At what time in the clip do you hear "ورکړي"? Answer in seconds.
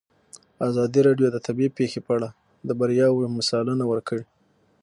3.91-4.25